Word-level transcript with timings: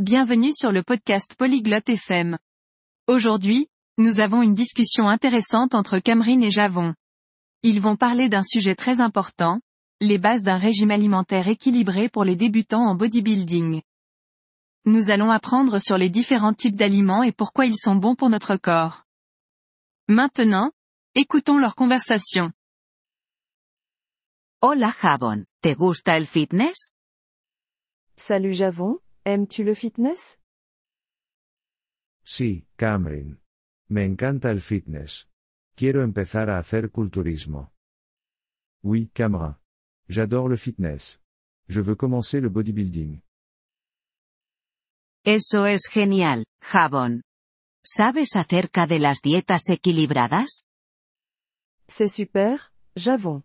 Bienvenue 0.00 0.52
sur 0.52 0.72
le 0.72 0.82
podcast 0.82 1.36
Polyglotte 1.36 1.88
FM. 1.88 2.36
Aujourd'hui, 3.06 3.68
nous 3.96 4.18
avons 4.18 4.42
une 4.42 4.52
discussion 4.52 5.06
intéressante 5.06 5.76
entre 5.76 6.00
Cameron 6.00 6.40
et 6.40 6.50
Javon. 6.50 6.94
Ils 7.62 7.80
vont 7.80 7.94
parler 7.94 8.28
d'un 8.28 8.42
sujet 8.42 8.74
très 8.74 9.00
important, 9.00 9.60
les 10.00 10.18
bases 10.18 10.42
d'un 10.42 10.58
régime 10.58 10.90
alimentaire 10.90 11.46
équilibré 11.46 12.08
pour 12.08 12.24
les 12.24 12.34
débutants 12.34 12.84
en 12.84 12.96
bodybuilding. 12.96 13.82
Nous 14.84 15.10
allons 15.10 15.30
apprendre 15.30 15.78
sur 15.78 15.96
les 15.96 16.10
différents 16.10 16.54
types 16.54 16.74
d'aliments 16.74 17.22
et 17.22 17.30
pourquoi 17.30 17.64
ils 17.64 17.78
sont 17.78 17.94
bons 17.94 18.16
pour 18.16 18.30
notre 18.30 18.56
corps. 18.56 19.04
Maintenant, 20.08 20.72
écoutons 21.14 21.56
leur 21.56 21.76
conversation. 21.76 22.50
Hola 24.60 24.92
Javon, 25.00 25.44
¿te 25.62 25.72
gusta 25.72 26.16
el 26.16 26.26
fitness? 26.26 26.90
Salut 28.16 28.54
Javon, 28.54 28.98
aimes-tu 29.24 29.64
le 29.64 29.74
fitness? 29.74 30.38
Sí, 32.24 32.66
Cameron. 32.76 33.40
Me 33.88 34.04
encanta 34.04 34.50
el 34.50 34.60
fitness. 34.60 35.28
Quiero 35.76 36.02
empezar 36.02 36.48
a 36.50 36.58
hacer 36.58 36.90
culturismo. 36.90 37.72
Oui, 38.82 39.10
Cameron. 39.12 39.56
J'adore 40.08 40.48
le 40.48 40.56
fitness. 40.56 41.20
Je 41.68 41.80
veux 41.80 41.96
commencer 41.96 42.40
le 42.40 42.48
bodybuilding. 42.48 43.20
Eso 45.24 45.66
es 45.66 45.88
genial, 45.90 46.44
Javon. 46.60 47.22
¿Sabes 47.82 48.36
acerca 48.36 48.86
de 48.86 48.98
las 48.98 49.20
dietas 49.22 49.68
equilibradas? 49.70 50.64
C'est 51.88 52.08
super, 52.08 52.72
Javon. 52.96 53.42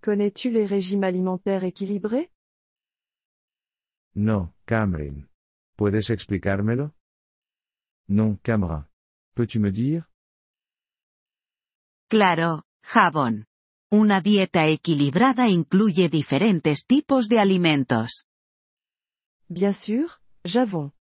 Connais-tu 0.00 0.50
les 0.50 0.66
régimes 0.66 1.04
alimentaires 1.04 1.64
équilibrés? 1.64 2.30
No, 4.18 4.52
Cameron. 4.64 5.30
¿Puedes 5.76 6.10
explicármelo? 6.10 6.90
Non, 8.08 8.36
Cameron. 8.42 8.88
Peux-tu 9.32 9.60
me 9.60 9.70
dire? 9.70 10.06
Claro, 12.08 12.64
Javon. 12.82 13.44
Una 13.92 14.20
dieta 14.20 14.66
equilibrada 14.66 15.48
incluye 15.48 16.08
diferentes 16.08 16.84
tipos 16.84 17.28
de 17.28 17.38
alimentos. 17.38 18.26
Bien 19.48 19.72
sûr, 19.72 20.20
Javon. 20.44 20.92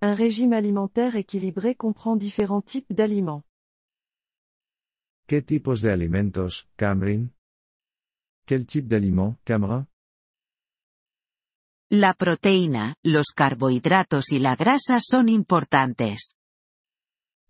Un 0.00 0.16
régime 0.16 0.54
alimentaire 0.54 1.16
équilibré 1.16 1.74
comprend 1.76 2.16
différents 2.16 2.64
types 2.64 2.90
d'aliments. 2.90 3.44
¿Qué 5.26 5.42
tipos 5.42 5.82
de 5.82 5.90
alimentos, 5.90 6.66
Cameron? 6.76 7.34
Quel 8.46 8.64
type 8.64 8.88
d'aliment, 8.88 9.36
Cameron? 9.44 9.86
La 11.94 12.14
proteína, 12.14 12.96
los 13.04 13.32
carbohidratos 13.36 14.32
y 14.32 14.38
la 14.38 14.56
grasa 14.56 14.96
son 14.98 15.28
importantes. 15.28 16.38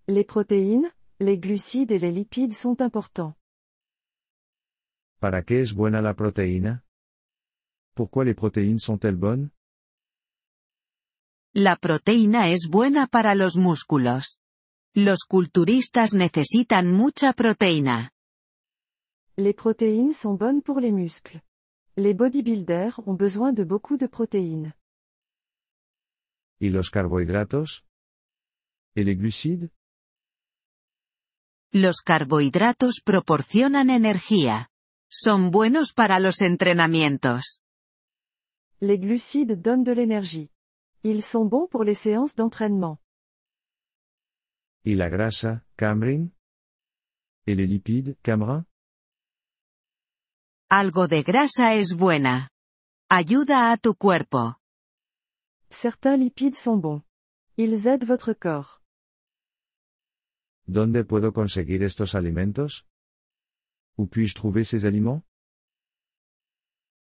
Les 0.09 0.25
protéines, 0.27 0.91
les 1.21 1.39
glucides 1.39 1.93
et 1.93 2.01
les 2.01 2.11
lipides 2.11 2.53
sont 2.53 2.81
importants. 2.81 3.37
¿Para 5.21 5.45
qué 5.45 5.61
es 5.61 5.73
buena 5.73 6.03
la 6.03 6.15
protéine? 6.15 6.83
Pourquoi 7.95 8.25
les 8.25 8.34
protéines 8.34 8.81
sont-elles 8.81 9.17
bonnes? 9.17 9.53
La 11.55 11.77
proteína 11.77 12.51
es 12.51 12.69
buena 12.69 13.06
para 13.06 13.37
los 13.37 13.56
músculos. 13.56 14.41
Los 14.93 15.21
culturistas 15.21 16.15
necesitan 16.15 16.93
mucha 16.93 17.33
proteína. 17.33 18.11
Les 19.37 19.55
protéines 19.55 20.17
sont 20.17 20.37
bonnes 20.37 20.62
pour 20.62 20.81
les 20.81 20.91
muscles. 20.91 21.43
Les 21.97 22.15
bodybuilders 22.15 23.01
ont 23.07 23.15
besoin 23.15 23.53
de 23.53 23.65
beaucoup 23.65 23.98
de 23.98 24.07
protéines. 24.07 24.73
¿Y 26.59 26.71
los 26.71 26.91
carbohidratos? 26.91 27.84
¿Et 28.95 29.05
les 29.05 29.17
glucides? 29.17 29.71
Los 31.73 32.01
carbohidratos 32.01 33.01
proporcionan 33.05 33.91
energía. 33.91 34.71
Son 35.11 35.50
buenos 35.50 35.93
para 35.93 36.19
los 36.19 36.41
entrenamientos. 36.41 37.61
Les 38.81 38.99
glucides 38.99 39.62
donnent 39.62 39.84
de 39.84 39.93
l'énergie. 39.93 40.50
Ils 41.03 41.22
sont 41.22 41.47
bons 41.47 41.69
pour 41.69 41.84
les 41.84 41.95
séances 41.99 42.37
d'entraînement. 42.37 42.99
¿Y 44.84 44.95
la 44.95 45.09
grasa, 45.09 45.65
Cameron? 45.77 46.33
¿Et 47.47 47.55
les 47.55 47.66
lipides, 47.66 48.16
Cameron? 48.22 48.65
Algo 50.75 51.06
de 51.06 51.22
grasa 51.22 51.75
es 51.75 51.94
buena. 51.94 52.49
Ayuda 53.10 53.72
a 53.72 53.77
tu 53.77 53.94
cuerpo. 53.94 54.56
Certains 55.69 56.19
lipides 56.19 56.56
sont 56.56 56.81
bons. 56.81 57.03
Ils 57.59 57.87
aident 57.87 58.06
votre 58.06 58.33
corps. 58.33 58.81
¿Dónde 60.65 61.05
puedo 61.05 61.34
conseguir 61.34 61.83
estos 61.83 62.15
alimentos? 62.15 62.87
Où 63.99 64.06
puis-je 64.06 64.34
trouver 64.34 64.65
ces 64.65 64.87
aliments? 64.87 65.22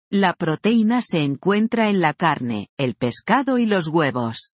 La 0.09 0.34
proteína 0.36 1.02
se 1.02 1.22
encuentra 1.26 1.90
en 1.90 2.00
la 2.00 2.14
carne, 2.14 2.70
el 2.78 2.96
pescado 2.96 3.58
y 3.58 3.66
los 3.66 3.90
huevos. 3.90 4.53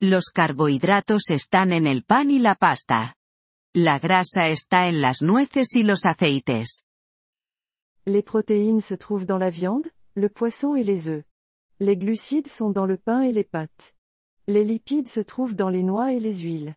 Los 0.00 0.30
carbohidratos 0.32 1.28
están 1.28 1.70
en 1.70 1.86
el 1.86 2.02
pan 2.02 2.30
y 2.30 2.38
la 2.38 2.54
pasta. 2.54 3.16
La 3.74 3.98
grasa 3.98 4.48
está 4.48 4.88
en 4.88 5.02
las 5.02 5.20
nueces 5.20 5.74
y 5.74 5.82
los 5.82 6.06
aceites. 6.06 6.85
Les 8.06 8.22
protéines 8.22 8.80
se 8.80 8.94
trouvent 8.94 9.26
dans 9.26 9.38
la 9.38 9.50
viande, 9.50 9.88
le 10.14 10.28
poisson 10.28 10.76
et 10.76 10.84
les 10.84 11.08
œufs. 11.08 11.24
Les 11.80 11.96
glucides 11.96 12.46
sont 12.46 12.70
dans 12.70 12.86
le 12.86 12.96
pain 12.96 13.22
et 13.22 13.32
les 13.32 13.44
pâtes. 13.44 13.94
Les 14.46 14.64
lipides 14.64 15.08
se 15.08 15.20
trouvent 15.20 15.56
dans 15.56 15.68
les 15.70 15.82
noix 15.82 16.12
et 16.12 16.20
les 16.20 16.36
huiles. 16.36 16.76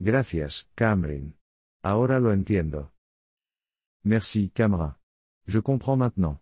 Gracias, 0.00 0.64
Cameron. 0.76 1.32
Ahora 1.82 2.18
lo 2.18 2.32
entiendo. 2.32 2.90
Merci, 4.04 4.50
Cameron. 4.50 4.94
Je 5.46 5.60
comprends 5.60 5.96
maintenant. 5.96 6.38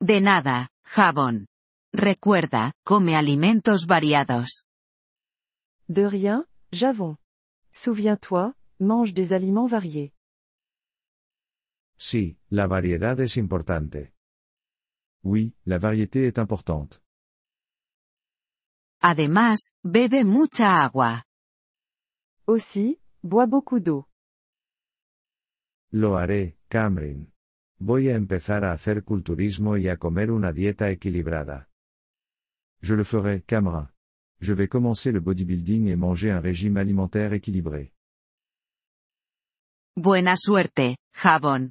De 0.00 0.18
nada, 0.20 0.68
Javon. 0.84 1.46
Recuerda, 1.92 2.72
come 2.84 3.14
alimentos 3.14 3.86
variados. 3.86 4.64
De 5.88 6.02
rien, 6.02 6.44
Javon. 6.72 7.16
Souviens-toi, 7.72 8.52
mange 8.80 9.14
des 9.14 9.32
aliments 9.32 9.66
variés. 9.66 10.12
Sí, 11.98 12.38
la 12.48 12.66
variedad 12.66 13.18
es 13.20 13.36
importante. 13.36 14.14
Oui, 15.22 15.54
la 15.64 15.78
variété 15.78 16.26
est 16.26 16.38
importante. 16.38 17.00
Además, 19.00 19.72
bebe 19.82 20.24
mucha 20.24 20.82
agua. 20.82 21.24
Aussi, 22.46 23.00
bois 23.22 23.46
beaucoup 23.46 23.80
d'eau. 23.80 24.06
Lo 25.90 26.16
haré, 26.16 26.56
Cameron. 26.68 27.32
Voy 27.80 28.08
a 28.08 28.14
empezar 28.16 28.64
a 28.64 28.72
hacer 28.72 29.04
culturismo 29.04 29.76
y 29.76 29.88
a 29.88 29.96
comer 29.96 30.30
una 30.30 30.52
dieta 30.52 30.90
equilibrada. 30.90 31.68
Je 32.80 32.94
le 32.94 33.04
ferai, 33.04 33.42
Cameron. 33.42 33.88
Je 34.40 34.54
vais 34.54 34.68
commencer 34.68 35.12
le 35.12 35.20
bodybuilding 35.20 35.88
et 35.88 35.96
manger 35.96 36.30
un 36.30 36.40
régime 36.40 36.76
alimentaire 36.76 37.32
équilibré. 37.32 37.92
Buena 39.96 40.36
suerte, 40.36 40.96
Javon. 41.12 41.70